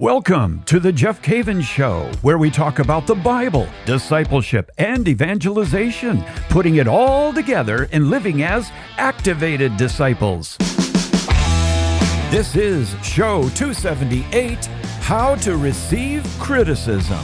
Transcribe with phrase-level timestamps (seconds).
[0.00, 6.24] Welcome to the Jeff Cavins Show, where we talk about the Bible, discipleship, and evangelization,
[6.48, 10.56] putting it all together and living as activated disciples.
[12.30, 14.64] This is show 278
[15.02, 17.18] How to Receive Criticism.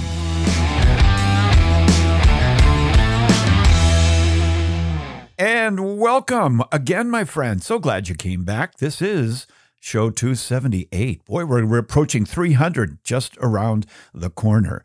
[5.38, 7.62] And welcome again, my friend.
[7.62, 8.76] So glad you came back.
[8.76, 9.46] This is
[9.86, 11.24] show 278.
[11.24, 14.82] Boy, we're, we're approaching 300 just around the corner.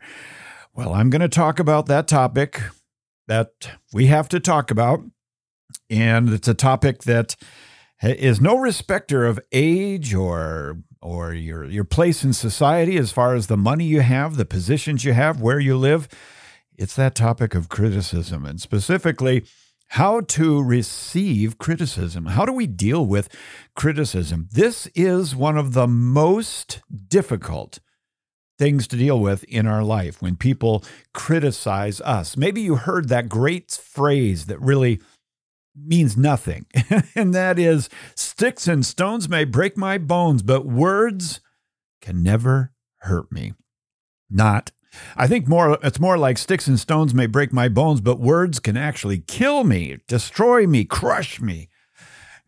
[0.74, 2.62] Well, I'm going to talk about that topic
[3.26, 5.00] that we have to talk about.
[5.90, 7.34] And it's a topic that
[8.00, 13.48] is no respecter of age or or your your place in society as far as
[13.48, 16.08] the money you have, the positions you have, where you live.
[16.78, 19.44] It's that topic of criticism and specifically
[19.92, 22.24] how to receive criticism.
[22.24, 23.28] How do we deal with
[23.76, 24.48] criticism?
[24.50, 27.78] This is one of the most difficult
[28.58, 32.38] things to deal with in our life when people criticize us.
[32.38, 34.98] Maybe you heard that great phrase that really
[35.76, 36.64] means nothing,
[37.14, 41.40] and that is sticks and stones may break my bones, but words
[42.00, 43.52] can never hurt me.
[44.30, 44.70] Not
[45.16, 48.60] I think more it's more like sticks and stones may break my bones, but words
[48.60, 51.68] can actually kill me, destroy me, crush me.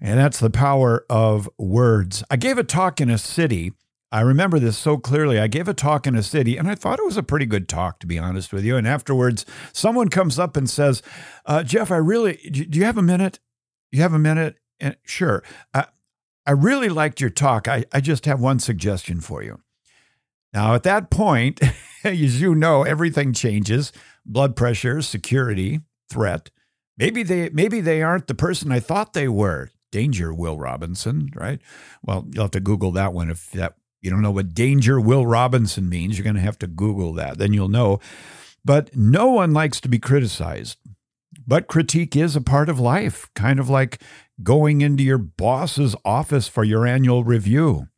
[0.01, 2.23] And that's the power of words.
[2.31, 3.73] I gave a talk in a city.
[4.13, 5.41] I remember this so clearly.
[5.41, 7.69] I gave a talk in a city, and I thought it was a pretty good
[7.69, 8.77] talk, to be honest with you.
[8.77, 11.03] And afterwards, someone comes up and says,
[11.47, 13.41] uh, Jeff, I really, do you have a minute?
[13.91, 14.57] You have a minute?
[14.79, 15.43] And sure.
[15.73, 15.87] I,
[16.47, 17.67] I really liked your talk.
[17.67, 19.61] I, I just have one suggestion for you.
[20.55, 21.61] Now, at that point,
[22.05, 23.93] as you know, everything changes
[24.25, 26.51] blood pressure, security, threat.
[26.97, 29.71] Maybe they, maybe they aren't the person I thought they were.
[29.91, 31.61] Danger, Will Robinson, right?
[32.03, 33.31] Well, you'll have to Google that one.
[33.31, 36.67] If that you don't know what danger Will Robinson means, you're going to have to
[36.67, 37.39] Google that.
[37.39, 38.01] Then you'll know.
[38.65, 40.79] But no one likes to be criticized.
[41.47, 44.01] But critique is a part of life, kind of like
[44.43, 47.89] going into your boss's office for your annual review.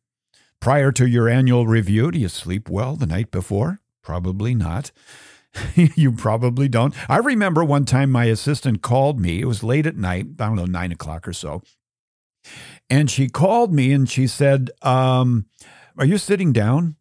[0.59, 3.79] Prior to your annual review, do you sleep well the night before?
[4.01, 4.91] Probably not.
[5.75, 6.93] you probably don't.
[7.09, 9.41] I remember one time my assistant called me.
[9.41, 11.61] It was late at night, I don't know, nine o'clock or so.
[12.89, 15.45] And she called me and she said, um,
[15.97, 16.95] Are you sitting down?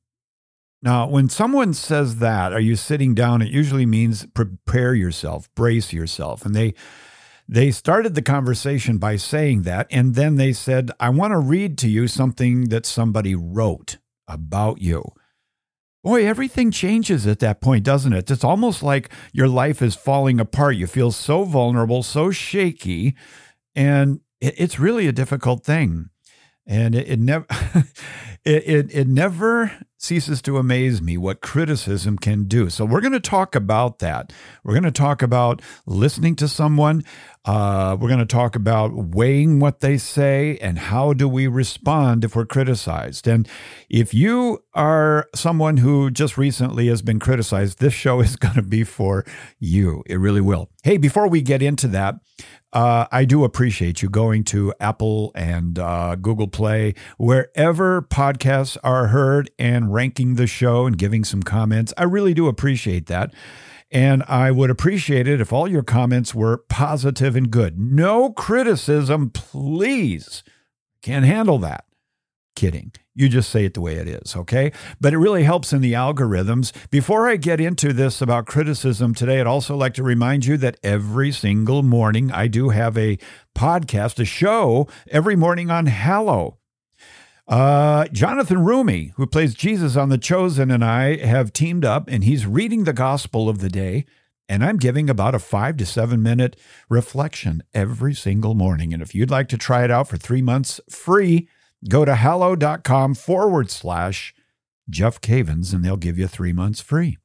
[0.82, 3.42] Now, when someone says that, are you sitting down?
[3.42, 6.44] It usually means prepare yourself, brace yourself.
[6.44, 6.74] And they
[7.48, 11.78] they started the conversation by saying that, and then they said, I want to read
[11.78, 15.04] to you something that somebody wrote about you.
[16.02, 18.30] Boy, everything changes at that point, doesn't it?
[18.30, 20.76] It's almost like your life is falling apart.
[20.76, 23.16] You feel so vulnerable, so shaky,
[23.74, 26.10] and it's really a difficult thing.
[26.66, 27.46] And it, it never
[28.44, 32.70] it, it, it never ceases to amaze me what criticism can do.
[32.70, 34.32] So, we're going to talk about that.
[34.64, 37.04] We're going to talk about listening to someone.
[37.46, 42.24] Uh, we're going to talk about weighing what they say and how do we respond
[42.24, 43.28] if we're criticized.
[43.28, 43.48] And
[43.88, 48.62] if you are someone who just recently has been criticized, this show is going to
[48.62, 49.24] be for
[49.60, 50.02] you.
[50.06, 50.70] It really will.
[50.82, 52.16] Hey, before we get into that,
[52.72, 59.06] uh, I do appreciate you going to Apple and uh, Google Play, wherever podcasts are
[59.06, 61.92] heard, and ranking the show and giving some comments.
[61.96, 63.32] I really do appreciate that.
[63.90, 67.78] And I would appreciate it if all your comments were positive and good.
[67.78, 70.42] No criticism, please.
[71.02, 71.84] Can't handle that.
[72.56, 72.92] Kidding.
[73.14, 74.72] You just say it the way it is, okay?
[75.00, 76.72] But it really helps in the algorithms.
[76.90, 80.78] Before I get into this about criticism today, I'd also like to remind you that
[80.82, 83.18] every single morning I do have a
[83.54, 86.58] podcast, a show every morning on Hallow.
[87.48, 92.24] Uh, Jonathan Roumie, who plays Jesus on The Chosen, and I have teamed up, and
[92.24, 94.04] he's reading the gospel of the day.
[94.48, 96.56] And I'm giving about a five to seven minute
[96.88, 98.92] reflection every single morning.
[98.92, 101.48] And if you'd like to try it out for three months free,
[101.88, 104.34] Go to hallow.com forward slash
[104.88, 107.18] Jeff Cavins and they'll give you three months free.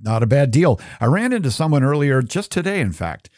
[0.00, 0.80] Not a bad deal.
[1.00, 3.28] I ran into someone earlier, just today, in fact,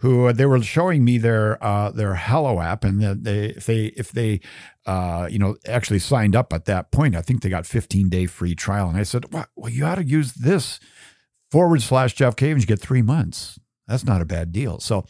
[0.00, 3.86] who uh, they were showing me their uh, their Hallow app, and they if they
[3.96, 4.40] if they
[4.86, 8.26] uh, you know actually signed up at that point, I think they got 15 day
[8.26, 8.88] free trial.
[8.88, 10.80] And I said, well, you ought to use this
[11.50, 12.60] forward slash Jeff Cavins.
[12.60, 13.58] You get three months.
[13.86, 14.80] That's not a bad deal.
[14.80, 15.04] So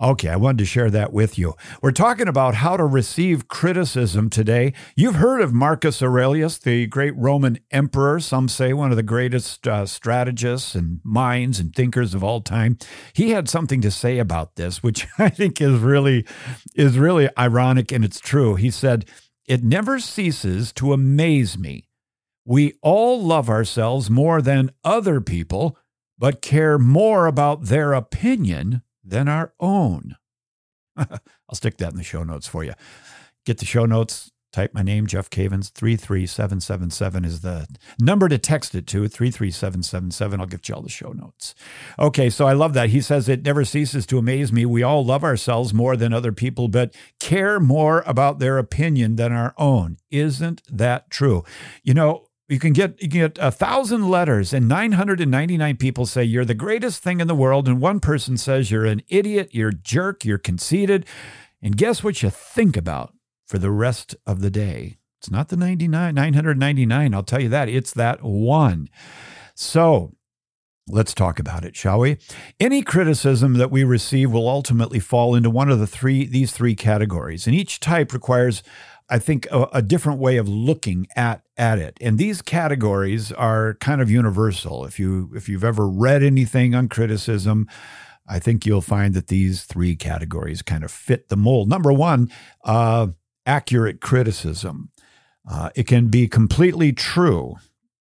[0.00, 1.54] Okay, I wanted to share that with you.
[1.80, 4.74] We're talking about how to receive criticism today.
[4.94, 9.66] You've heard of Marcus Aurelius, the great Roman emperor, some say one of the greatest
[9.66, 12.76] uh, strategists and minds and thinkers of all time.
[13.14, 16.26] He had something to say about this, which I think is really
[16.74, 18.56] is really ironic and it's true.
[18.56, 19.06] He said,
[19.46, 21.86] "It never ceases to amaze me
[22.44, 25.78] We all love ourselves more than other people,
[26.18, 30.16] but care more about their opinion than our own.
[30.96, 32.72] I'll stick that in the show notes for you.
[33.44, 35.70] Get the show notes Type my name, Jeff Cavins.
[35.70, 37.66] 33777 is the
[38.00, 40.40] number to text it to, 33777.
[40.40, 41.54] I'll get you all the show notes.
[41.98, 42.88] Okay, so I love that.
[42.88, 44.64] He says, It never ceases to amaze me.
[44.64, 49.30] We all love ourselves more than other people, but care more about their opinion than
[49.30, 49.98] our own.
[50.10, 51.44] Isn't that true?
[51.82, 56.22] You know, you can get you can get a thousand letters, and 999 people say
[56.22, 59.70] you're the greatest thing in the world, and one person says you're an idiot, you're
[59.70, 61.06] a jerk, you're conceited.
[61.62, 63.12] And guess what you think about?
[63.46, 64.98] for the rest of the day.
[65.20, 67.68] It's not the 99, 999, I'll tell you that.
[67.68, 68.88] It's that one.
[69.54, 70.12] So
[70.88, 72.18] let's talk about it, shall we?
[72.60, 76.74] Any criticism that we receive will ultimately fall into one of the three these three
[76.74, 77.46] categories.
[77.46, 78.62] And each type requires
[79.08, 81.96] I think a, a, different way of looking at at it.
[82.00, 84.84] And these categories are kind of universal.
[84.84, 87.68] If you if you've ever read anything on criticism,
[88.28, 91.68] I think you'll find that these three categories kind of fit the mold.
[91.68, 92.30] Number one,
[92.64, 93.08] uh,
[93.44, 94.90] accurate criticism.
[95.48, 97.54] Uh, it can be completely true,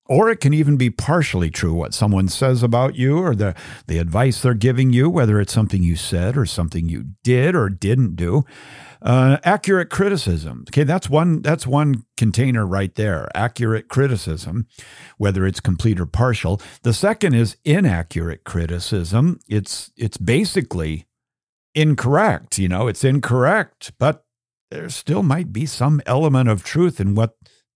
[0.08, 3.54] or it can even be partially true what someone says about you or the,
[3.86, 7.69] the advice they're giving you, whether it's something you said or something you did or
[7.69, 8.44] didn't do.
[9.06, 10.66] Uh, accurate criticism.
[10.68, 13.30] Okay, that's one that's one container right there.
[13.36, 14.66] Accurate criticism,
[15.19, 16.60] whether it's complete or partial.
[16.81, 19.40] The second is inaccurate criticism.
[19.48, 21.06] It's it's basically
[21.75, 22.57] incorrect.
[22.57, 24.25] You know, it's incorrect, but
[24.72, 27.36] there still might be some element of truth in what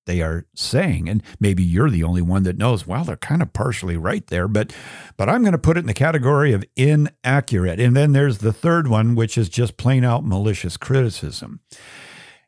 [0.10, 1.08] they are saying.
[1.08, 2.88] And maybe you're the only one that knows.
[2.88, 4.74] Well they're kind of partially right there but
[5.18, 7.80] but I'm going to put it in the category of inaccurate.
[7.80, 11.60] And then there's the third one which is just plain out malicious criticism.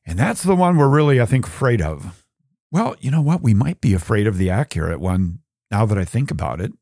[0.06, 2.26] And that's the one we're really I think afraid of.
[2.72, 3.44] Well you know what?
[3.44, 6.74] We might be afraid of the accurate one now that I think about it.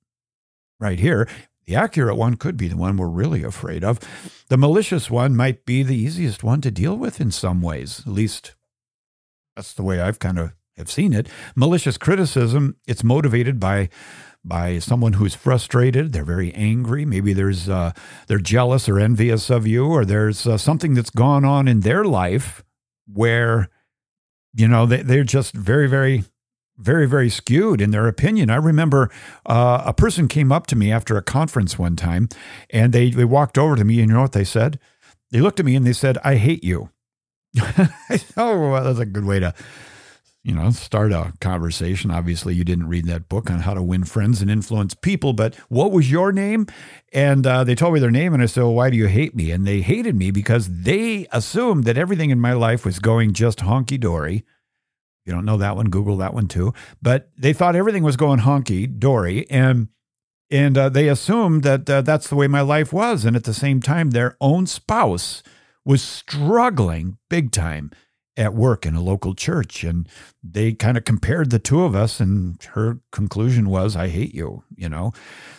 [0.79, 1.27] Right here
[1.67, 3.99] the accurate one could be the one we're really afraid of.
[4.47, 7.99] The malicious one might be the easiest one to deal with in some ways.
[8.07, 8.55] At least
[9.55, 11.27] that's the way I've kind of have seen it.
[11.55, 13.89] Malicious criticism, it's motivated by
[14.43, 17.91] by someone who's frustrated, they're very angry, maybe there's uh,
[18.27, 22.05] they're jealous or envious of you or there's uh, something that's gone on in their
[22.05, 22.63] life
[23.05, 23.69] where
[24.53, 26.23] you know they, they're just very very
[26.79, 28.49] very, very skewed in their opinion.
[28.49, 29.11] I remember
[29.45, 32.29] uh, a person came up to me after a conference one time
[32.69, 34.79] and they, they walked over to me and you know what they said?
[35.31, 36.89] They looked at me and they said, I hate you.
[38.37, 39.53] oh, well, that's a good way to,
[40.49, 42.11] you know, start a conversation.
[42.11, 45.55] Obviously, you didn't read that book on how to win friends and influence people, but
[45.69, 46.65] what was your name?
[47.13, 49.35] And uh, they told me their name, and I said, well, Why do you hate
[49.35, 49.51] me?
[49.51, 53.59] And they hated me because they assumed that everything in my life was going just
[53.59, 54.43] honky dory
[55.29, 56.73] you don't know that one, Google that one too.
[57.03, 59.89] But they thought everything was going honky dory, and
[60.49, 63.25] and uh, they assumed that uh, that's the way my life was.
[63.25, 65.43] And at the same time, their own spouse
[65.85, 67.91] was struggling big time
[68.39, 70.07] at work in a local church, and
[70.41, 74.63] they kind of compared the two of us, and her conclusion was, "I hate you."
[74.75, 75.11] You know,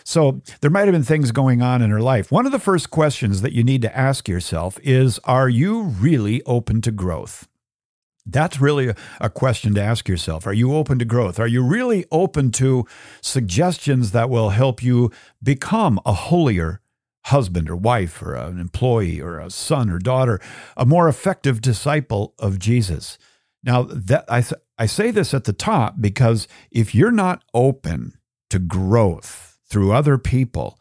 [0.03, 2.31] so there might have been things going on in her life.
[2.31, 6.41] One of the first questions that you need to ask yourself is, "Are you really
[6.45, 7.47] open to growth?"
[8.25, 10.45] That's really a, question to ask yourself.
[10.45, 11.39] Are you open to growth?
[11.39, 12.85] Are you really open to
[13.19, 16.81] suggestions that will help you become a holier
[17.25, 20.39] husband or wife or an employee or a son or daughter,
[20.75, 23.17] a more effective disciple of Jesus?
[23.63, 24.43] Now, that I,
[24.77, 28.17] I say this at the top because if you're not open
[28.49, 30.77] to growth through other people,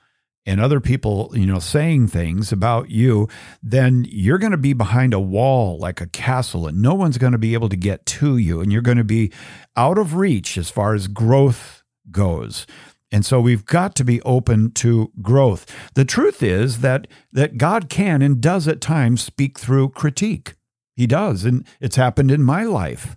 [0.47, 3.29] and other people, you know, saying things about you,
[3.63, 7.33] then you're going to be behind a wall like a castle and no one's going
[7.33, 9.31] to be able to get to you and you're going to be
[9.77, 12.67] out of reach as far as growth goes.
[13.13, 15.67] And so we've got to be open to growth.
[15.95, 20.55] The truth is that that God can and does at times speak through critique.
[20.95, 23.17] He does, and it's happened in my life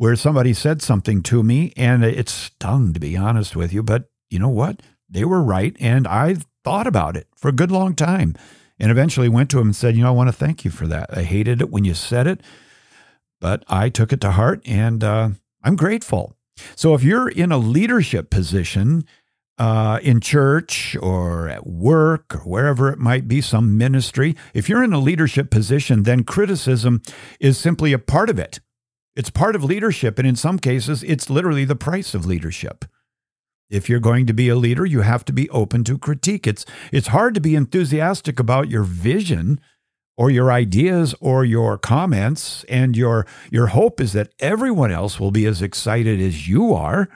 [0.00, 4.10] where somebody said something to me and it stung to be honest with you, but
[4.30, 4.80] you know what?
[5.10, 8.34] They were right and I thought about it for a good long time
[8.78, 10.86] and eventually went to him and said, You know, I want to thank you for
[10.86, 11.14] that.
[11.14, 12.40] I hated it when you said it,
[13.42, 15.28] but I took it to heart and uh,
[15.62, 16.34] I'm grateful.
[16.76, 19.04] So if you're in a leadership position,
[19.60, 24.82] uh, in church or at work or wherever it might be, some ministry, if you're
[24.82, 27.02] in a leadership position, then criticism
[27.38, 28.60] is simply a part of it.
[29.14, 30.18] It's part of leadership.
[30.18, 32.86] And in some cases, it's literally the price of leadership.
[33.68, 36.46] If you're going to be a leader, you have to be open to critique.
[36.46, 39.60] It's it's hard to be enthusiastic about your vision
[40.16, 45.30] or your ideas or your comments and your your hope is that everyone else will
[45.30, 47.10] be as excited as you are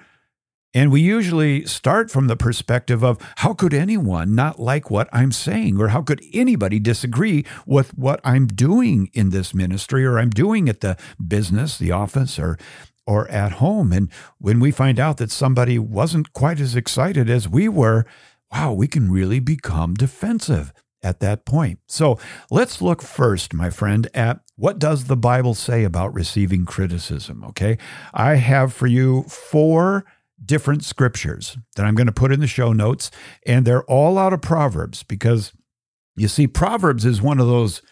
[0.74, 5.30] and we usually start from the perspective of how could anyone not like what I'm
[5.30, 10.30] saying or how could anybody disagree with what I'm doing in this ministry or I'm
[10.30, 12.58] doing at the business, the office or
[13.06, 17.46] or at home and when we find out that somebody wasn't quite as excited as
[17.46, 18.06] we were,
[18.50, 21.80] wow, we can really become defensive at that point.
[21.86, 22.18] So
[22.50, 27.76] let's look first, my friend, at what does the Bible say about receiving criticism, okay?
[28.14, 30.06] I have for you four
[30.44, 33.10] different scriptures that I'm going to put in the show notes,
[33.46, 35.52] and they're all out of Proverbs because
[36.16, 37.82] you see, Proverbs is one of those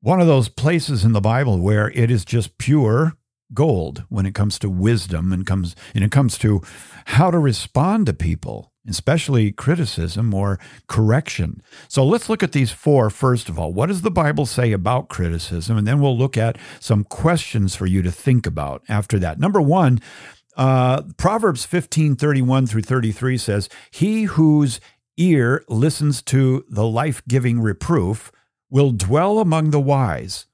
[0.00, 3.16] one of those places in the Bible where it is just pure
[3.54, 6.60] gold when it comes to wisdom and comes and it comes to
[7.06, 11.62] how to respond to people especially criticism or correction.
[11.88, 13.72] So let's look at these four first of all.
[13.72, 15.76] What does the Bible say about criticism?
[15.76, 19.38] And then we'll look at some questions for you to think about after that.
[19.38, 20.00] Number one,
[20.56, 24.80] uh, Proverbs 15 31 through 33 says, He whose
[25.16, 28.32] ear listens to the life giving reproof
[28.70, 30.46] will dwell among the wise.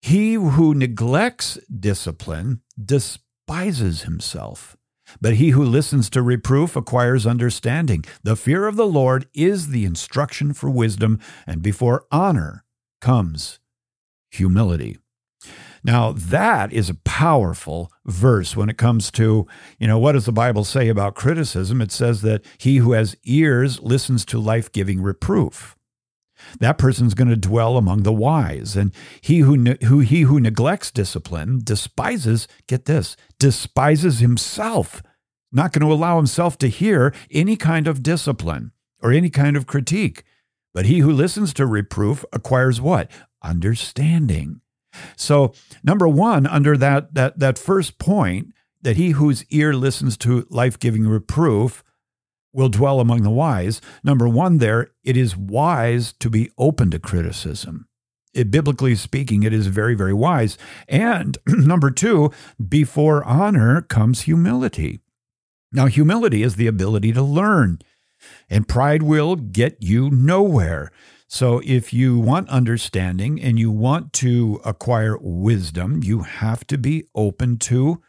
[0.00, 4.76] He who neglects discipline despises himself.
[5.20, 8.04] But he who listens to reproof acquires understanding.
[8.22, 12.64] The fear of the Lord is the instruction for wisdom, and before honor
[13.00, 13.60] comes
[14.30, 14.98] humility.
[15.84, 19.46] Now, that is a powerful verse when it comes to,
[19.78, 21.80] you know, what does the Bible say about criticism?
[21.80, 25.76] It says that he who has ears listens to life giving reproof.
[26.60, 28.76] That person's going to dwell among the wise.
[28.76, 35.02] And he who, who, he who neglects discipline despises, get this, despises himself,
[35.50, 38.72] not going to allow himself to hear any kind of discipline
[39.02, 40.24] or any kind of critique.
[40.74, 43.10] But he who listens to reproof acquires what?
[43.42, 44.61] Understanding.
[45.16, 50.46] So, number one, under that, that, that first point, that he whose ear listens to
[50.50, 51.82] life giving reproof
[52.52, 53.80] will dwell among the wise.
[54.04, 57.86] Number one, there, it is wise to be open to criticism.
[58.34, 60.58] It, biblically speaking, it is very, very wise.
[60.88, 62.30] And number two,
[62.66, 65.00] before honor comes humility.
[65.70, 67.78] Now, humility is the ability to learn,
[68.50, 70.90] and pride will get you nowhere.
[71.34, 77.04] So, if you want understanding and you want to acquire wisdom, you have to be
[77.14, 78.02] open to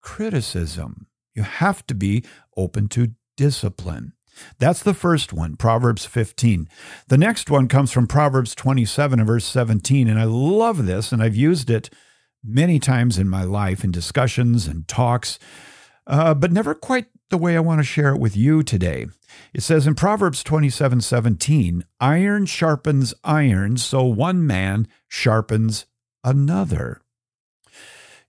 [0.00, 1.06] criticism.
[1.34, 2.24] You have to be
[2.56, 4.14] open to discipline.
[4.58, 6.70] That's the first one, Proverbs 15.
[7.08, 10.08] The next one comes from Proverbs 27 and verse 17.
[10.08, 11.90] And I love this, and I've used it
[12.42, 15.38] many times in my life in discussions and talks,
[16.06, 19.06] uh, but never quite the way I want to share it with you today.
[19.54, 25.86] It says in Proverbs 27 17, iron sharpens iron, so one man sharpens
[26.22, 27.00] another.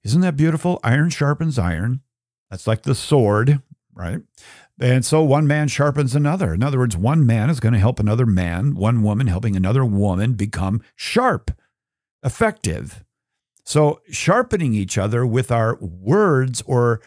[0.04, 0.80] Isn't that beautiful?
[0.84, 2.02] Iron sharpens iron.
[2.50, 3.62] That's like the sword,
[3.94, 4.20] right?
[4.80, 6.54] And so one man sharpens another.
[6.54, 9.86] In other words, one man is going to help another man, one woman helping another
[9.86, 11.52] woman become sharp,
[12.24, 13.04] effective.
[13.64, 17.00] So sharpening each other with our words or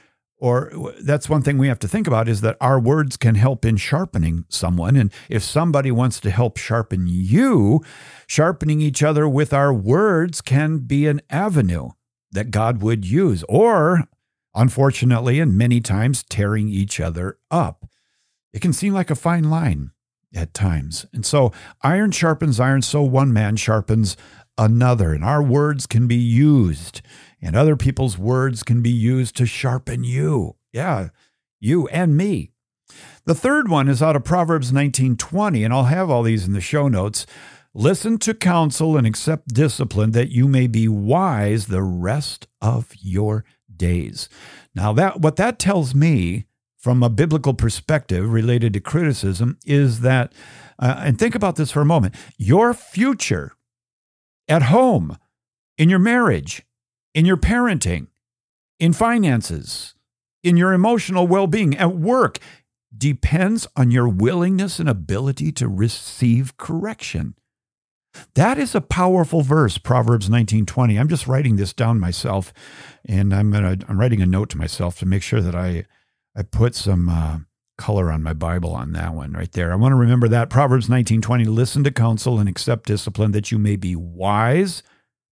[0.44, 3.64] or that's one thing we have to think about is that our words can help
[3.64, 7.80] in sharpening someone and if somebody wants to help sharpen you
[8.26, 11.90] sharpening each other with our words can be an avenue
[12.32, 14.08] that God would use or
[14.54, 17.86] unfortunately, and many times tearing each other up.
[18.52, 19.90] It can seem like a fine line
[20.34, 21.06] at times.
[21.12, 24.16] And so, iron sharpens iron, so one man sharpens
[24.56, 25.12] another.
[25.12, 27.02] And our words can be used,
[27.44, 30.56] and other people's words can be used to sharpen you.
[30.72, 31.10] Yeah,
[31.60, 32.50] you and me.
[33.26, 36.60] The third one is out of Proverbs 19:20, and I'll have all these in the
[36.62, 37.26] show notes.
[37.74, 43.44] Listen to counsel and accept discipline that you may be wise the rest of your
[43.74, 44.28] days.
[44.74, 46.46] Now that what that tells me
[46.78, 50.32] from a biblical perspective related to criticism is that
[50.78, 52.14] uh, and think about this for a moment.
[52.38, 53.52] Your future
[54.48, 55.16] at home,
[55.76, 56.62] in your marriage,
[57.14, 58.08] in your parenting,
[58.78, 59.94] in finances,
[60.42, 62.38] in your emotional well-being at work
[62.96, 67.34] depends on your willingness and ability to receive correction.
[68.34, 70.98] That is a powerful verse, Proverbs 19:20.
[70.98, 72.52] I'm just writing this down myself,
[73.04, 75.84] and I'm gonna I'm writing a note to myself to make sure that I
[76.36, 77.38] I put some uh,
[77.76, 79.72] color on my Bible on that one right there.
[79.72, 81.46] I want to remember that Proverbs 19:20.
[81.46, 84.84] Listen to counsel and accept discipline, that you may be wise,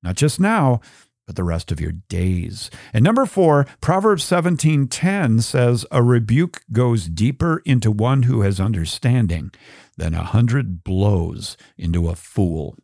[0.03, 0.81] not just now,
[1.27, 2.71] but the rest of your days.
[2.93, 9.53] And number four, Proverbs 17:10 says, "A rebuke goes deeper into one who has understanding."
[9.97, 12.77] than a hundred blows into a fool.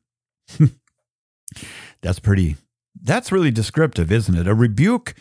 [2.02, 2.56] That's pretty,
[3.02, 4.46] that's really descriptive, isn't it?
[4.46, 5.14] A rebuke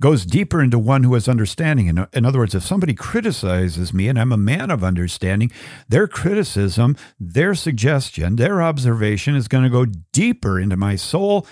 [0.00, 1.86] goes deeper into one who has understanding.
[1.86, 5.52] In, in other words, if somebody criticizes me and I'm a man of understanding,
[5.88, 11.46] their criticism, their suggestion, their observation is going to go deeper into my soul.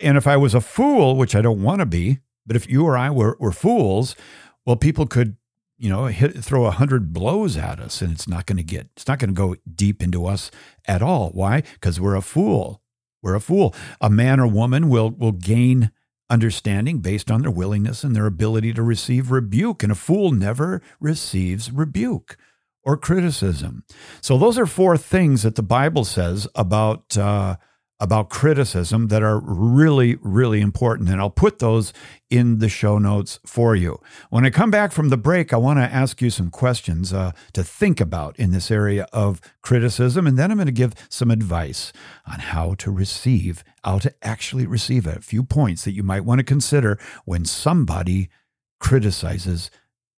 [0.00, 2.84] And if I was a fool, which I don't want to be, but if you
[2.84, 4.16] or I were, were fools,
[4.64, 5.36] well, people could,
[5.78, 8.88] you know, hit, throw a hundred blows at us and it's not going to get,
[8.96, 10.50] it's not going to go deep into us
[10.86, 11.30] at all.
[11.30, 11.62] Why?
[11.74, 12.82] Because we're a fool.
[13.22, 13.74] We're a fool.
[14.00, 15.90] A man or woman will, will gain
[16.30, 19.82] understanding based on their willingness and their ability to receive rebuke.
[19.82, 22.36] And a fool never receives rebuke
[22.82, 23.84] or criticism.
[24.20, 27.56] So those are four things that the Bible says about uh,
[28.00, 31.10] about criticism that are really, really important.
[31.10, 31.92] And I'll put those
[32.30, 34.00] in the show notes for you.
[34.30, 37.32] When I come back from the break, I want to ask you some questions uh,
[37.52, 40.26] to think about in this area of criticism.
[40.26, 41.92] And then I'm going to give some advice
[42.26, 45.18] on how to receive, how to actually receive it.
[45.18, 48.30] A few points that you might want to consider when somebody
[48.78, 49.70] criticizes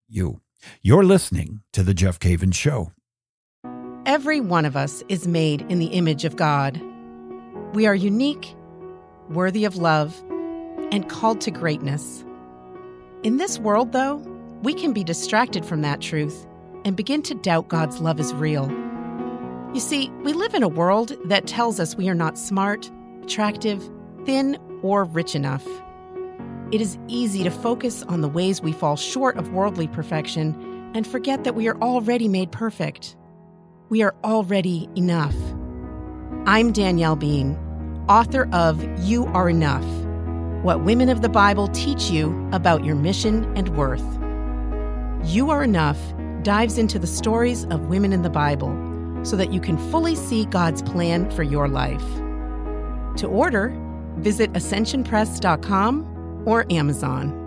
[0.08, 0.40] you.
[0.82, 2.92] You're listening to The Jeff Cavins Show.
[4.06, 6.80] Every one of us is made in the image of God.
[7.72, 8.54] We are unique,
[9.30, 10.22] worthy of love,
[10.90, 12.22] and called to greatness.
[13.22, 14.16] In this world, though,
[14.62, 16.46] we can be distracted from that truth
[16.84, 18.70] and begin to doubt God's love is real.
[19.72, 22.90] You see, we live in a world that tells us we are not smart,
[23.22, 23.82] attractive,
[24.26, 25.66] thin, or rich enough.
[26.72, 31.06] It is easy to focus on the ways we fall short of worldly perfection and
[31.06, 33.16] forget that we are already made perfect.
[33.88, 35.34] We are already enough.
[36.44, 37.56] I'm Danielle Bean,
[38.08, 39.84] author of You Are Enough
[40.64, 44.02] What Women of the Bible Teach You About Your Mission and Worth.
[45.24, 45.96] You Are Enough
[46.42, 48.76] dives into the stories of women in the Bible
[49.22, 52.02] so that you can fully see God's plan for your life.
[53.18, 53.72] To order,
[54.16, 57.38] visit ascensionpress.com or Amazon.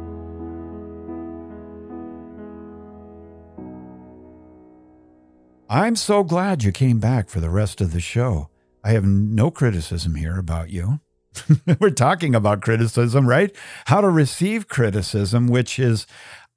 [5.70, 8.48] I'm so glad you came back for the rest of the show.
[8.86, 11.00] I have no criticism here about you.
[11.80, 13.54] We're talking about criticism, right?
[13.86, 16.06] How to receive criticism, which is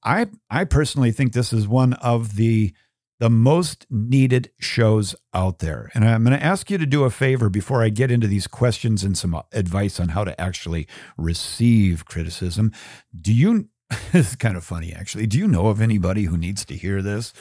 [0.04, 2.74] I I personally think this is one of the
[3.18, 5.90] the most needed shows out there.
[5.94, 8.46] And I'm going to ask you to do a favor before I get into these
[8.46, 10.86] questions and some uh, advice on how to actually
[11.16, 12.72] receive criticism.
[13.18, 13.70] Do you
[14.12, 15.26] it's kind of funny actually.
[15.26, 17.32] Do you know of anybody who needs to hear this?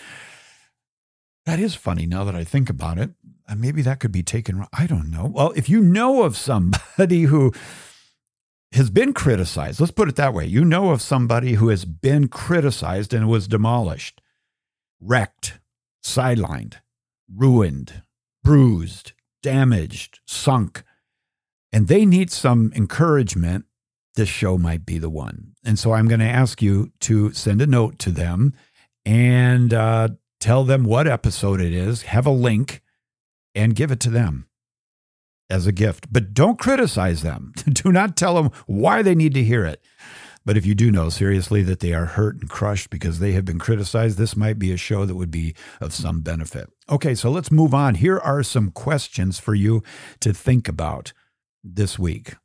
[1.48, 3.12] That is funny now that I think about it.
[3.48, 4.66] Uh, maybe that could be taken.
[4.78, 5.32] I don't know.
[5.34, 7.54] Well, if you know of somebody who
[8.74, 10.46] has been criticized, let's put it that way.
[10.46, 14.20] You know of somebody who has been criticized and was demolished,
[15.00, 15.60] wrecked,
[16.04, 16.80] sidelined,
[17.34, 18.04] ruined,
[18.44, 20.84] bruised, damaged, sunk,
[21.72, 23.64] and they need some encouragement.
[24.16, 25.54] This show might be the one.
[25.64, 28.54] And so I'm going to ask you to send a note to them
[29.06, 32.82] and uh, tell them what episode it is, have a link,
[33.56, 34.47] and give it to them
[35.50, 36.12] as a gift.
[36.12, 37.54] But don't criticize them.
[37.69, 39.84] do not tell them why they need to hear it.
[40.45, 43.43] But if you do know seriously that they are hurt and crushed because they have
[43.43, 46.69] been criticized, this might be a show that would be of some benefit.
[46.89, 47.95] Okay, so let's move on.
[47.95, 49.84] Here are some questions for you
[50.21, 51.12] to think about
[51.65, 52.36] this week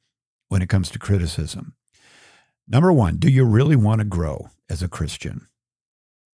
[0.49, 1.75] when it comes to criticism.
[2.67, 5.47] Number one, do you really want to grow as a Christian?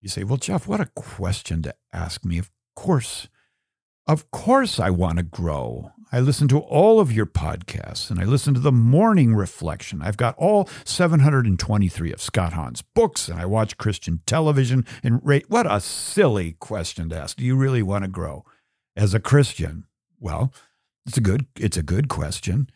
[0.01, 2.39] You say, well, Jeff, what a question to ask me.
[2.39, 3.29] Of course,
[4.07, 5.93] of course I want to grow.
[6.11, 10.01] I listen to all of your podcasts and I listen to the morning reflection.
[10.01, 15.51] I've got all 723 of Scott Hahn's books and I watch Christian television and rate.
[15.51, 17.37] What a silly question to ask.
[17.37, 18.47] Do you really want to grow
[18.97, 19.85] as a Christian?
[20.19, 20.55] Well,
[21.07, 22.71] it's a good it's a good question.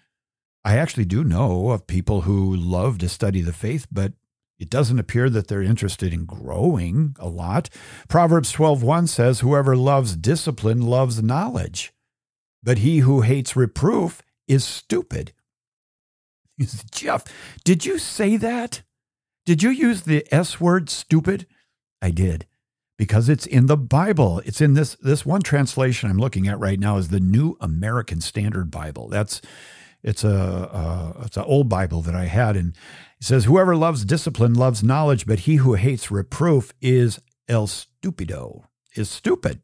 [0.65, 4.13] I actually do know of people who love to study the faith but
[4.59, 7.69] it doesn't appear that they're interested in growing a lot.
[8.09, 11.93] Proverbs 12:1 says, "Whoever loves discipline loves knowledge,
[12.63, 15.33] but he who hates reproof is stupid."
[16.91, 17.25] Jeff,
[17.65, 18.83] did you say that?
[19.45, 21.47] Did you use the S word stupid?
[22.01, 22.47] I did.
[22.99, 24.41] Because it's in the Bible.
[24.45, 28.21] It's in this this one translation I'm looking at right now is the New American
[28.21, 29.09] Standard Bible.
[29.09, 29.41] That's
[30.03, 30.31] it's a
[30.73, 32.77] uh, it's an old Bible that I had, and
[33.23, 38.65] it says, "Whoever loves discipline loves knowledge, but he who hates reproof is el stupido,
[38.97, 39.63] is stupid."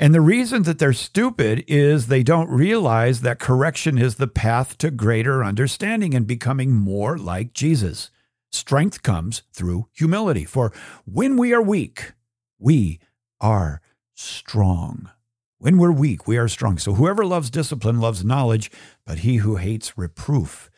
[0.00, 4.76] And the reason that they're stupid is they don't realize that correction is the path
[4.78, 8.10] to greater understanding and becoming more like Jesus.
[8.50, 10.44] Strength comes through humility.
[10.44, 10.72] For
[11.04, 12.12] when we are weak,
[12.58, 12.98] we
[13.40, 13.80] are
[14.14, 15.10] strong
[15.58, 16.78] When we're weak, we are strong.
[16.78, 18.70] So whoever loves discipline loves knowledge,
[19.06, 20.70] but he who hates reproof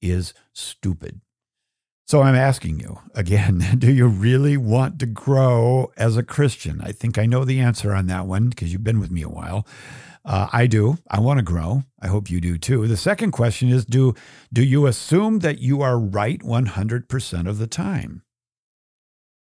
[0.00, 1.20] is stupid.
[2.08, 6.80] So I'm asking you again, do you really want to grow as a Christian?
[6.80, 9.28] I think I know the answer on that one because you've been with me a
[9.28, 9.66] while.
[10.24, 10.98] Uh, I do.
[11.10, 11.84] I want to grow.
[12.00, 12.86] I hope you do too.
[12.86, 14.14] The second question is do,
[14.52, 18.22] do you assume that you are right 100% of the time?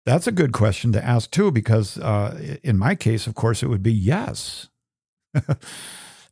[0.07, 3.69] That's a good question to ask too, because uh, in my case, of course, it
[3.69, 4.69] would be yes.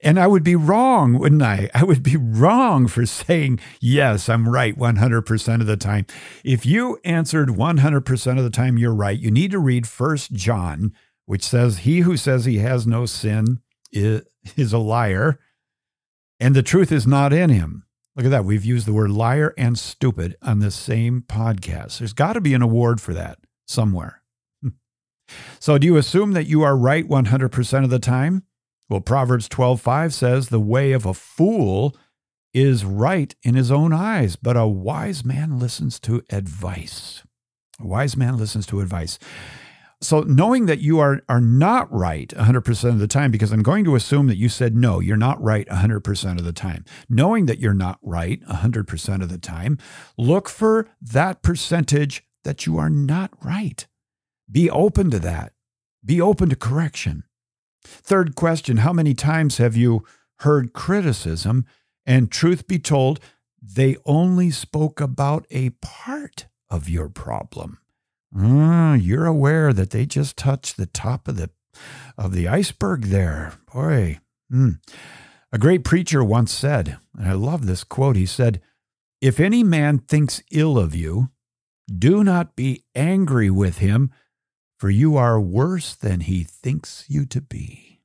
[0.06, 1.68] and I would be wrong, wouldn't I?
[1.74, 6.06] I would be wrong for saying, yes, I'm right 100% of the time.
[6.44, 10.92] If you answered 100% of the time you're right, you need to read First John,
[11.24, 13.58] which says, He who says he has no sin
[13.90, 14.22] is,
[14.56, 15.40] is a liar,
[16.38, 17.84] and the truth is not in him.
[18.14, 18.44] Look at that.
[18.44, 21.98] We've used the word liar and stupid on the same podcast.
[21.98, 24.22] There's got to be an award for that somewhere.
[25.58, 28.44] so do you assume that you are right 100% of the time?
[28.88, 31.96] Well, Proverbs 12:5 says the way of a fool
[32.54, 37.22] is right in his own eyes, but a wise man listens to advice.
[37.80, 39.18] A wise man listens to advice.
[40.00, 43.84] So knowing that you are are not right 100% of the time because I'm going
[43.84, 46.84] to assume that you said no, you're not right 100% of the time.
[47.08, 49.78] Knowing that you're not right 100% of the time,
[50.16, 53.86] look for that percentage that you are not right.
[54.50, 55.52] Be open to that.
[56.04, 57.24] Be open to correction.
[57.86, 60.04] Third question How many times have you
[60.40, 61.64] heard criticism?
[62.04, 63.20] And truth be told,
[63.60, 67.78] they only spoke about a part of your problem.
[68.34, 71.50] Mm, you're aware that they just touched the top of the
[72.16, 73.54] of the iceberg there.
[73.72, 74.20] Boy.
[74.52, 74.78] Mm.
[75.52, 78.60] A great preacher once said, and I love this quote, he said,
[79.20, 81.30] If any man thinks ill of you,
[81.92, 84.10] do not be angry with him,
[84.76, 88.00] for you are worse than he thinks you to be.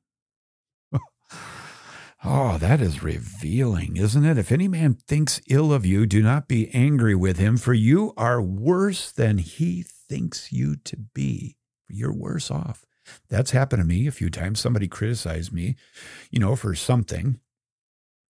[2.24, 4.38] oh, that is revealing, isn't it?
[4.38, 8.12] If any man thinks ill of you, do not be angry with him, for you
[8.16, 11.56] are worse than he thinks you to be.
[11.88, 12.84] You're worse off.
[13.28, 14.60] That's happened to me a few times.
[14.60, 15.76] Somebody criticized me,
[16.30, 17.40] you know, for something.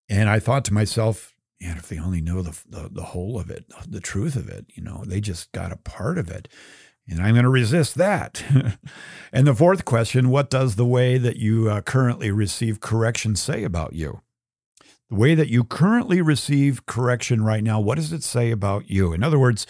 [0.08, 3.50] And I thought to myself, and if they only know the, the, the whole of
[3.50, 6.48] it, the truth of it, you know, they just got a part of it.
[7.10, 8.44] And I'm going to resist that.
[9.32, 13.64] and the fourth question what does the way that you uh, currently receive correction say
[13.64, 14.20] about you?
[15.10, 19.12] The way that you currently receive correction right now, what does it say about you?
[19.12, 19.66] In other words,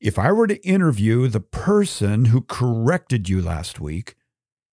[0.00, 4.14] if I were to interview the person who corrected you last week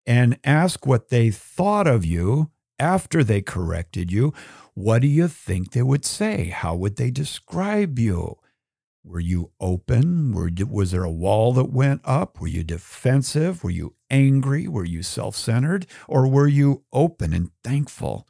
[0.08, 4.34] and ask what they thought of you after they corrected you,
[4.74, 6.46] what do you think they would say?
[6.46, 8.38] How would they describe you?
[9.04, 10.34] Were you open?
[10.34, 12.40] Were, was there a wall that went up?
[12.40, 13.64] Were you defensive?
[13.64, 14.68] Were you angry?
[14.68, 15.88] Were you self centered?
[16.08, 18.28] Or were you open and thankful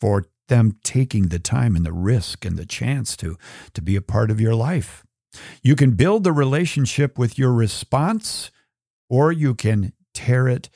[0.00, 3.36] for them taking the time and the risk and the chance to,
[3.74, 5.04] to be a part of your life?
[5.62, 8.50] You can build the relationship with your response,
[9.08, 10.68] or you can tear it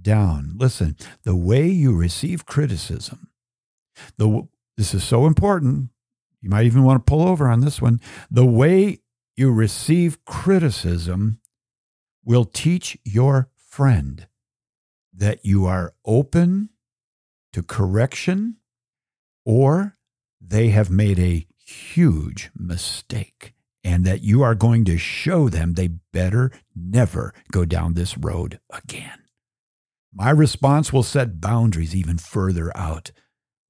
[0.00, 0.54] down.
[0.56, 3.28] Listen, the way you receive criticism
[4.16, 5.90] the, this is so important.
[6.40, 8.00] You might even want to pull over on this one.
[8.30, 9.00] The way
[9.36, 11.40] you receive criticism
[12.24, 14.26] will teach your friend
[15.12, 16.70] that you are open
[17.52, 18.56] to correction
[19.44, 19.96] or
[20.40, 25.88] they have made a huge mistake and that you are going to show them they
[26.12, 29.18] better never go down this road again.
[30.12, 33.12] My response will set boundaries even further out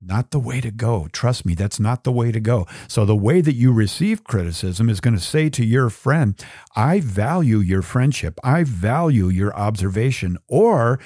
[0.01, 1.09] not the way to go.
[1.13, 2.67] Trust me, that's not the way to go.
[2.87, 6.35] So, the way that you receive criticism is going to say to your friend,
[6.77, 11.01] I value your friendship, I value your observation, or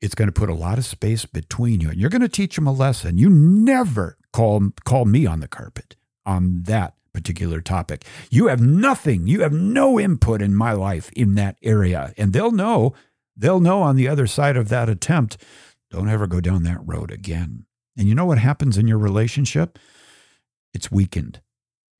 [0.00, 1.90] it's going to put a lot of space between you.
[1.90, 3.18] And you're going to teach them a lesson.
[3.18, 5.96] You never call, call me on the carpet
[6.26, 8.04] on that particular topic.
[8.30, 12.12] You have nothing, you have no input in my life in that area.
[12.18, 12.92] And they'll know,
[13.36, 15.38] they'll know on the other side of that attempt,
[15.90, 17.64] don't ever go down that road again.
[17.96, 19.78] And you know what happens in your relationship?
[20.72, 21.40] It's weakened.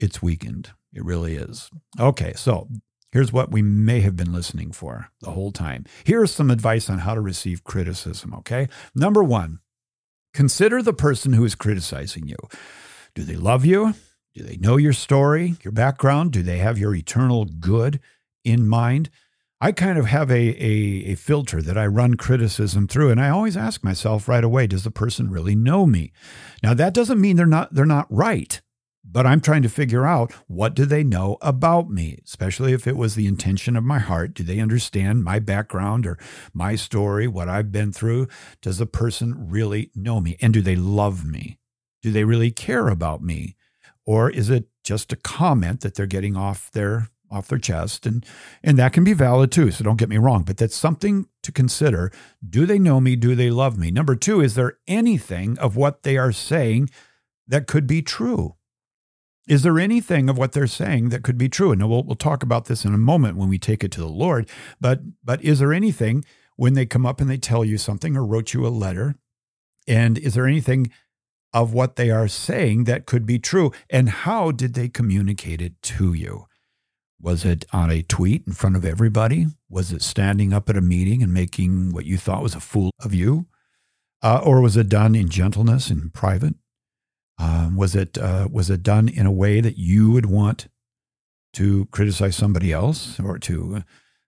[0.01, 0.71] It's weakened.
[0.93, 1.71] It really is.
[1.99, 2.69] Okay, so
[3.13, 5.85] here's what we may have been listening for the whole time.
[6.05, 8.69] Here's some advice on how to receive criticism, okay?
[8.95, 9.61] Number one,
[10.33, 12.37] consider the person who is criticizing you.
[13.15, 13.95] Do they love you?
[14.35, 16.33] Do they know your story, your background?
[16.33, 18.01] Do they have your eternal good
[18.45, 19.11] in mind?
[19.61, 23.31] I kind of have a, a, a, filter that I run criticism through, and I
[23.31, 26.13] always ask myself right away, does the person really know me?
[26.63, 28.61] Now that doesn't mean they're not they're not right.
[29.05, 32.97] but I'm trying to figure out what do they know about me, especially if it
[32.97, 34.33] was the intention of my heart.
[34.35, 36.19] Do they understand my background or
[36.55, 38.29] my story, what I've been through?
[38.63, 40.37] Does the person really know me?
[40.41, 41.59] And do they love me?
[42.03, 43.57] Do they really care about me?
[44.07, 48.25] Or is it just a comment that they're getting off their off their chest and
[48.63, 51.53] and that can be valid too so don't get me wrong but that's something to
[51.53, 52.11] consider
[52.49, 56.03] do they know me do they love me number 2 is there anything of what
[56.03, 56.89] they are saying
[57.47, 58.55] that could be true
[59.47, 61.71] is there anything of what they're saying that could be true?
[61.71, 64.07] And we'll, we'll talk about this in a moment when we take it to the
[64.07, 64.49] Lord.
[64.81, 66.25] But but is there anything
[66.57, 69.17] when they come up and they tell you something or wrote you a letter?
[69.87, 70.91] And is there anything
[71.53, 73.71] of what they are saying that could be true?
[73.91, 76.47] And how did they communicate it to you?
[77.21, 79.47] Was it on a tweet in front of everybody?
[79.69, 82.91] Was it standing up at a meeting and making what you thought was a fool
[83.03, 83.47] of you?
[84.23, 86.55] Uh, or was it done in gentleness in private?
[87.39, 90.69] Um, was it uh, was it done in a way that you would want
[91.55, 93.83] to criticize somebody else or to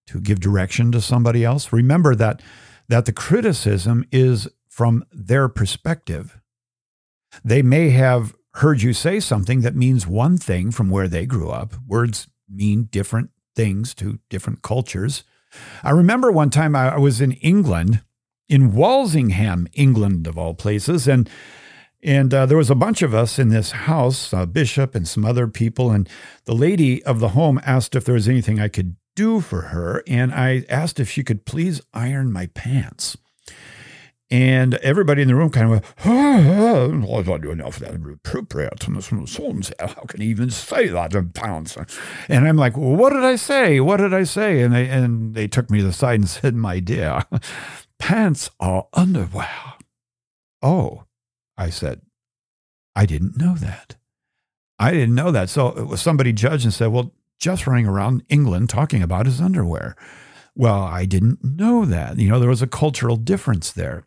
[0.08, 1.72] to give direction to somebody else?
[1.72, 2.42] Remember that
[2.88, 6.38] that the criticism is from their perspective.
[7.44, 11.50] They may have heard you say something that means one thing from where they grew
[11.50, 11.74] up.
[11.86, 15.24] Words mean different things to different cultures.
[15.82, 18.02] I remember one time I was in England,
[18.48, 21.28] in Walsingham, England, of all places, and
[22.02, 25.24] and uh, there was a bunch of us in this house, a bishop and some
[25.24, 25.90] other people.
[25.90, 26.08] And
[26.44, 30.04] the lady of the home asked if there was anything I could do for her.
[30.06, 33.16] And I asked if she could please iron my pants.
[34.28, 38.82] And everybody in the room kind of went, oh, I don't know if that's appropriate.
[38.82, 41.32] How can he even say that in?
[42.28, 43.78] And I'm like, well, what did I say?
[43.78, 44.62] What did I say?
[44.62, 47.22] And they, and they took me to the side and said, my dear,
[48.00, 49.74] pants are underwear.
[50.60, 51.04] Oh,
[51.56, 52.02] I said,
[52.96, 53.94] I didn't know that.
[54.78, 55.50] I didn't know that.
[55.50, 59.40] So it was somebody judged and said, well, just running around England talking about his
[59.40, 59.96] underwear.
[60.56, 62.18] Well, I didn't know that.
[62.18, 64.04] You know, there was a cultural difference there.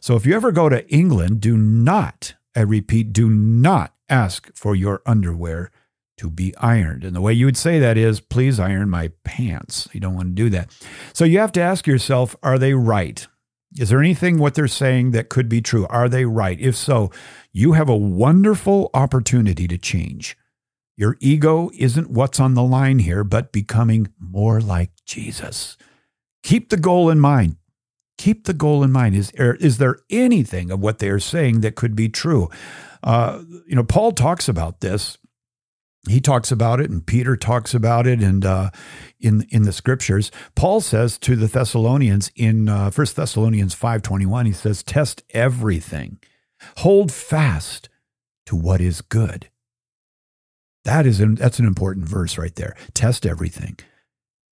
[0.00, 4.74] So if you ever go to England, do not, I repeat, do not ask for
[4.74, 5.70] your underwear
[6.16, 7.04] to be ironed.
[7.04, 9.88] And the way you would say that is, please iron my pants.
[9.92, 10.70] You don't want to do that.
[11.12, 13.26] So you have to ask yourself, are they right?
[13.78, 15.86] Is there anything what they're saying that could be true?
[15.88, 16.58] Are they right?
[16.58, 17.10] If so,
[17.52, 20.36] you have a wonderful opportunity to change.
[20.96, 25.76] Your ego isn't what's on the line here, but becoming more like Jesus.
[26.42, 27.56] Keep the goal in mind.
[28.18, 29.14] Keep the goal in mind.
[29.14, 32.50] Is, is there anything of what they are saying that could be true?
[33.02, 35.16] Uh, you know, Paul talks about this
[36.08, 38.70] he talks about it and Peter talks about it and uh,
[39.18, 44.52] in in the scriptures Paul says to the Thessalonians in uh, 1 Thessalonians 5:21 he
[44.52, 46.18] says test everything
[46.78, 47.88] hold fast
[48.46, 49.50] to what is good
[50.84, 53.76] that is an, that's an important verse right there test everything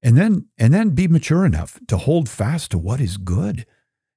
[0.03, 3.67] and then and then be mature enough to hold fast to what is good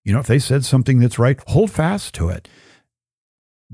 [0.03, 2.47] you know if they said something that's right hold fast to it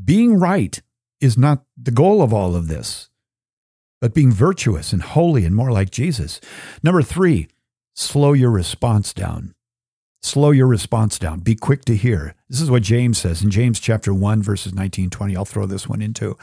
[0.04, 0.82] being right
[1.20, 3.10] is not the goal of all of this
[4.00, 6.40] but being virtuous and holy and more like Jesus.
[6.84, 7.48] Number three,
[7.96, 9.54] slow your response down.
[10.28, 11.40] Slow your response down.
[11.40, 12.36] Be quick to hear.
[12.50, 15.38] This is what James says in James chapter 1, verses 19, 20.
[15.38, 16.38] I'll throw this one in too.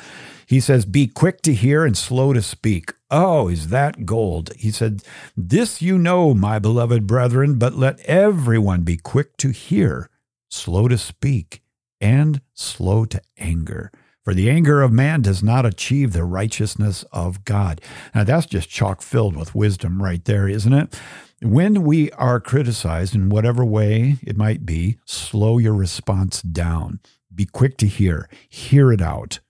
[0.47, 2.94] He says, Be quick to hear and slow to speak.
[3.11, 4.55] Oh, is that gold?
[4.57, 5.03] He said,
[5.37, 10.09] This you know, my beloved brethren, but let everyone be quick to hear,
[10.49, 11.62] slow to speak,
[12.01, 13.92] and slow to anger.
[14.24, 17.82] For the anger of man does not achieve the righteousness of God.
[18.14, 20.98] Now, that's just chock filled with wisdom right there, isn't it?
[21.42, 27.00] When we are criticized in whatever way it might be, slow your response down.
[27.34, 29.40] Be quick to hear, hear it out.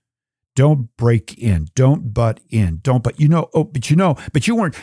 [0.57, 4.45] Don't break in, don't butt in, don't, but you know, oh, but you know, but
[4.45, 4.75] you weren't,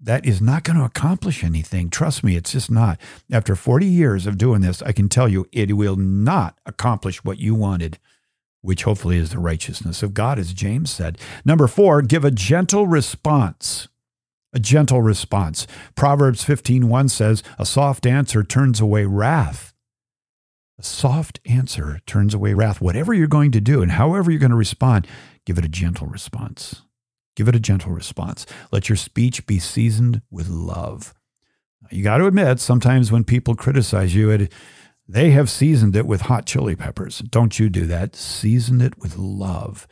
[0.00, 1.90] that is not going to accomplish anything.
[1.90, 2.98] Trust me, it's just not.
[3.30, 7.38] After 40 years of doing this, I can tell you it will not accomplish what
[7.38, 7.98] you wanted
[8.64, 11.18] which hopefully is the righteousness of God, as James said.
[11.44, 13.88] Number four, give a gentle response.
[14.54, 15.66] A gentle response.
[15.94, 19.74] Proverbs 15:1 says, "A soft answer turns away wrath."
[20.78, 22.80] A soft answer turns away wrath.
[22.80, 25.06] Whatever you're going to do and however you're going to respond,
[25.44, 26.82] give it a gentle response.
[27.36, 28.46] Give it a gentle response.
[28.72, 31.14] Let your speech be seasoned with love.
[31.90, 34.52] You got to admit, sometimes when people criticize you, it
[35.06, 37.18] they have seasoned it with hot chili peppers.
[37.18, 38.16] Don't you do that.
[38.16, 39.86] Season it with love.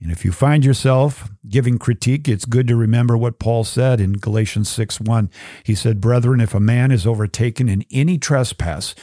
[0.00, 4.14] And if you find yourself giving critique, it's good to remember what Paul said in
[4.14, 5.30] Galatians 6 1.
[5.64, 8.94] He said, Brethren, if a man is overtaken in any trespass,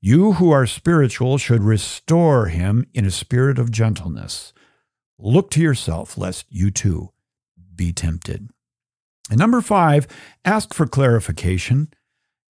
[0.00, 4.52] you who are spiritual should restore him in a spirit of gentleness.
[5.18, 7.12] Look to yourself, lest you too
[7.74, 8.50] be tempted.
[9.30, 10.06] And number five,
[10.44, 11.88] ask for clarification.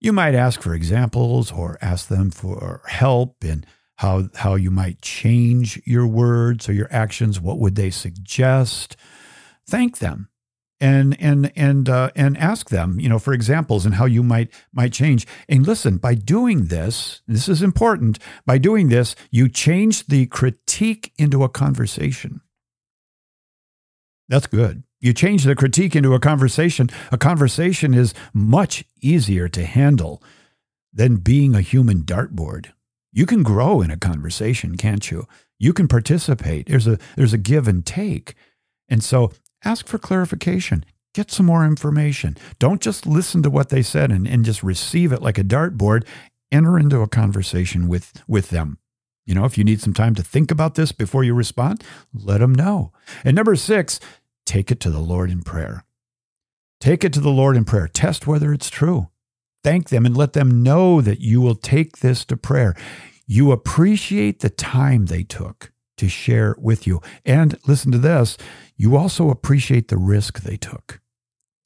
[0.02, 3.64] You might ask for examples or ask them for help in
[3.98, 7.40] how, how you might change your words or your actions.
[7.40, 8.96] What would they suggest?
[9.64, 10.28] Thank them
[10.80, 14.52] and and and uh, and ask them, you know, for examples and how you might
[14.72, 15.24] might change.
[15.48, 18.18] And listen, by doing this, this is important.
[18.44, 22.40] By doing this, you change the critique into a conversation.
[24.28, 24.82] That's good.
[25.02, 26.88] You change the critique into a conversation.
[27.10, 30.22] A conversation is much easier to handle
[30.92, 32.68] than being a human dartboard.
[33.12, 35.26] You can grow in a conversation, can't you?
[35.58, 36.66] You can participate.
[36.68, 38.34] There's a there's a give and take.
[38.88, 39.32] And so
[39.64, 40.84] ask for clarification.
[41.14, 42.36] Get some more information.
[42.60, 46.06] Don't just listen to what they said and, and just receive it like a dartboard.
[46.52, 48.78] Enter into a conversation with, with them.
[49.26, 51.84] You know, if you need some time to think about this before you respond,
[52.14, 52.92] let them know.
[53.24, 54.00] And number six,
[54.46, 55.84] take it to the Lord in prayer.
[56.80, 57.88] Take it to the Lord in prayer.
[57.88, 59.08] Test whether it's true.
[59.62, 62.74] Thank them and let them know that you will take this to prayer.
[63.26, 67.00] You appreciate the time they took to share with you.
[67.24, 68.36] And listen to this
[68.76, 71.00] you also appreciate the risk they took.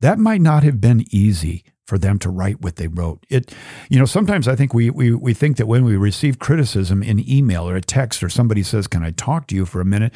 [0.00, 3.24] That might not have been easy for them to write what they wrote.
[3.28, 3.54] It,
[3.88, 7.28] you know, sometimes I think we, we, we think that when we receive criticism in
[7.28, 10.12] email or a text or somebody says, Can I talk to you for a minute?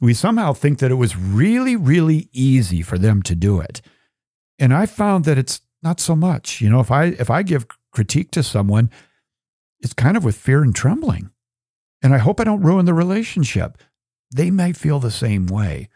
[0.00, 3.82] We somehow think that it was really, really easy for them to do it.
[4.58, 6.60] And I found that it's not so much.
[6.60, 8.90] You know, if I if I give critique to someone,
[9.80, 11.30] it's kind of with fear and trembling.
[12.02, 13.78] And I hope I don't ruin the relationship.
[14.34, 15.88] They might feel the same way.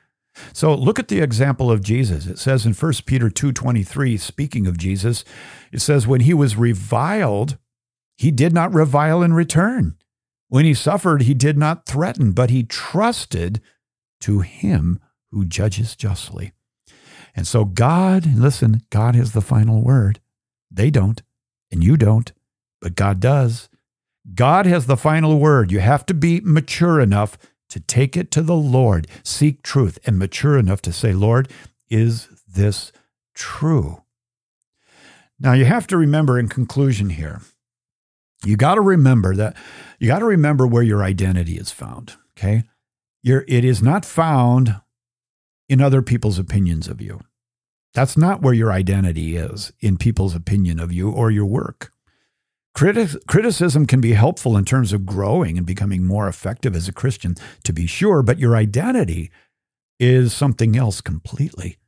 [0.52, 2.26] So look at the example of Jesus.
[2.26, 5.24] It says in 1 Peter 2:23 speaking of Jesus,
[5.72, 7.58] it says when he was reviled,
[8.16, 9.96] he did not revile in return.
[10.48, 13.60] When he suffered, he did not threaten, but he trusted
[14.20, 16.52] to him who judges justly.
[17.34, 20.20] And so God, listen, God has the final word.
[20.70, 21.22] They don't,
[21.70, 22.32] and you don't,
[22.80, 23.68] but God does.
[24.34, 25.70] God has the final word.
[25.70, 27.36] You have to be mature enough
[27.74, 31.50] to take it to the Lord, seek truth, and mature enough to say, Lord,
[31.90, 32.92] is this
[33.34, 34.04] true?
[35.40, 37.40] Now, you have to remember in conclusion here,
[38.44, 39.56] you got to remember that
[39.98, 42.14] you got to remember where your identity is found.
[42.38, 42.62] Okay.
[43.24, 44.80] Your, it is not found
[45.68, 47.22] in other people's opinions of you.
[47.92, 51.90] That's not where your identity is in people's opinion of you or your work.
[52.74, 57.36] Criticism can be helpful in terms of growing and becoming more effective as a Christian,
[57.62, 59.30] to be sure, but your identity
[60.00, 61.78] is something else completely.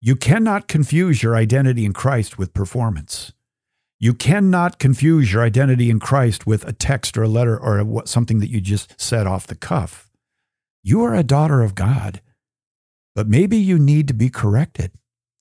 [0.00, 3.32] You cannot confuse your identity in Christ with performance.
[3.98, 8.40] You cannot confuse your identity in Christ with a text or a letter or something
[8.40, 10.10] that you just said off the cuff.
[10.82, 12.20] You are a daughter of God,
[13.14, 14.92] but maybe you need to be corrected.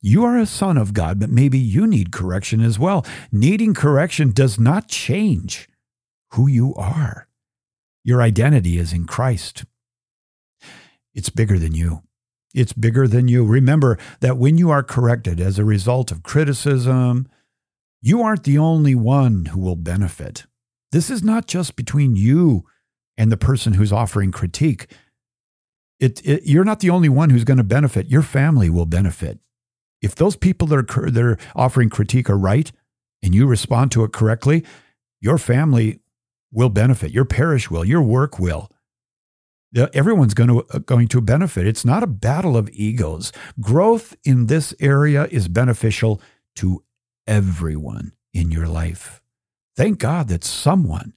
[0.05, 3.03] You are a son of God, but maybe you need correction as well.
[3.31, 5.67] Needing correction does not change
[6.33, 7.27] who you are.
[8.03, 9.65] Your identity is in Christ.
[11.15, 12.03] It's bigger than you.
[12.53, 13.43] It's bigger than you.
[13.43, 17.27] Remember that when you are corrected as a result of criticism,
[17.99, 20.45] you aren't the only one who will benefit.
[20.91, 22.67] This is not just between you
[23.17, 24.85] and the person who's offering critique.
[25.99, 28.11] It, it, you're not the only one who's going to benefit.
[28.11, 29.39] Your family will benefit.
[30.05, 32.71] If those people that are, that are offering critique are right
[33.23, 34.63] and you respond to it correctly,
[35.19, 35.99] your family
[36.51, 37.09] will benefit.
[37.09, 37.83] Your parish will.
[37.83, 38.69] Your work will.
[39.75, 41.65] Everyone's going to, uh, going to benefit.
[41.65, 43.31] It's not a battle of egos.
[43.59, 46.21] Growth in this area is beneficial
[46.57, 46.83] to
[47.25, 49.23] everyone in your life.
[49.75, 51.13] Thank God that someone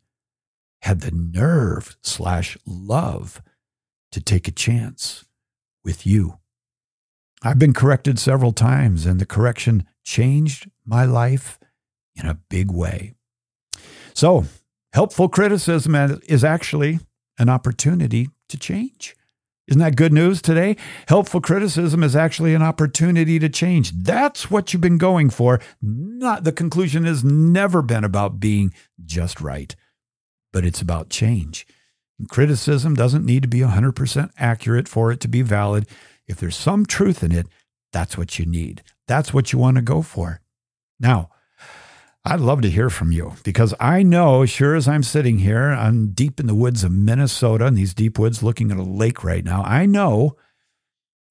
[0.81, 3.43] had the nerve slash love
[4.13, 5.27] to take a chance
[5.85, 6.39] with you.
[7.43, 11.59] I've been corrected several times, and the correction changed my life
[12.17, 13.15] in a big way.
[14.15, 14.47] So,
[14.93, 16.99] helpful criticism is actually
[17.39, 19.15] an opportunity to change.
[19.69, 20.77] Isn't that good news today?
[21.09, 23.93] Helpful criticism is actually an opportunity to change.
[23.93, 25.61] That's what you've been going for.
[25.83, 28.73] Not the conclusion has never been about being
[29.05, 29.77] just right,
[30.53, 31.67] but it's about change.
[32.19, 35.87] And criticism doesn't need to be 100% accurate for it to be valid.
[36.29, 37.47] If there's some truth in it,
[37.93, 38.83] that's what you need.
[39.07, 40.41] That's what you want to go for.
[41.01, 41.31] Now,
[42.25, 46.09] I'd love to hear from you because I know, sure as I'm sitting here, I'm
[46.09, 49.45] deep in the woods of Minnesota, in these deep woods looking at a lake right
[49.45, 49.63] now.
[49.63, 50.37] I know,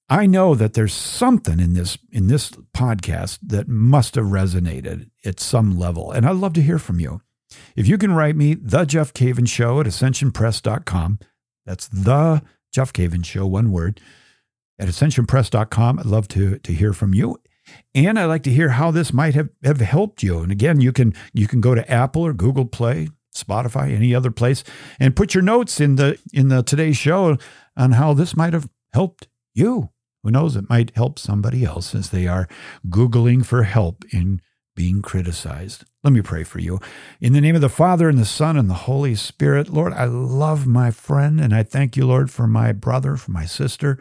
[0.10, 5.40] I know that there's something in this in this podcast that must have resonated at
[5.40, 6.12] some level.
[6.12, 7.22] And I'd love to hear from you.
[7.76, 11.20] If you can write me, the Jeff Cavins Show at ascensionpress.com.
[11.66, 12.42] That's the
[12.74, 14.00] Jeff Cavins Show, one word,
[14.80, 16.00] at ascensionpress.com.
[16.00, 17.38] I'd love to, to hear from you.
[17.94, 20.40] And I'd like to hear how this might have, have helped you.
[20.40, 24.32] And again, you can you can go to Apple or Google Play, Spotify, any other
[24.32, 24.64] place,
[25.00, 27.38] and put your notes in the in the today's show
[27.76, 29.90] on how this might have helped you.
[30.24, 30.56] Who knows?
[30.56, 32.48] It might help somebody else as they are
[32.88, 34.42] Googling for help in
[34.76, 35.86] being criticized.
[36.04, 36.80] Let me pray for you.
[37.20, 40.06] In the name of the Father, and the Son, and the Holy Spirit, Lord, I
[40.06, 44.00] love my friend, and I thank you, Lord, for my brother, for my sister.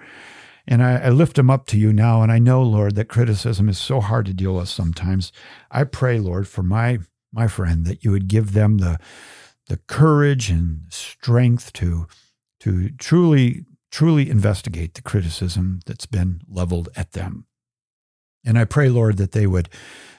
[0.68, 2.22] And I, I lift them up to you now.
[2.22, 5.32] And I know, Lord, that criticism is so hard to deal with sometimes.
[5.70, 6.98] I pray, Lord, for my
[7.32, 8.98] my friend, that you would give them the
[9.68, 12.06] the courage and strength to
[12.60, 17.46] to truly truly investigate the criticism that's been leveled at them.
[18.44, 19.68] And I pray, Lord, that they would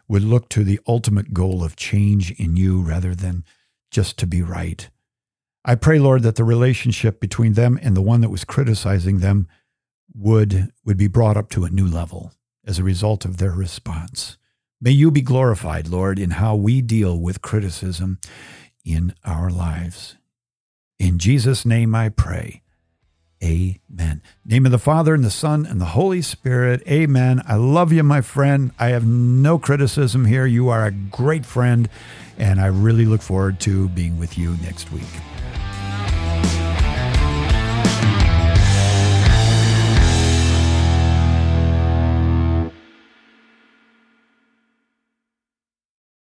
[0.08, 3.44] would look to the ultimate goal of change in you rather than
[3.92, 4.90] just to be right.
[5.66, 9.48] I pray, Lord, that the relationship between them and the one that was criticizing them
[10.18, 12.32] would, would be brought up to a new level
[12.66, 14.38] as a result of their response.
[14.82, 18.20] May you be glorified, Lord, in how we deal with criticism
[18.86, 20.16] in our lives.
[21.00, 22.62] In Jesus' name I pray.
[23.44, 24.22] Amen.
[24.44, 26.82] Name of the Father and the Son and the Holy Spirit.
[26.88, 27.42] Amen.
[27.48, 28.72] I love you, my friend.
[28.80, 30.46] I have no criticism here.
[30.48, 31.88] You are a great friend,
[32.38, 35.04] and I really look forward to being with you next week.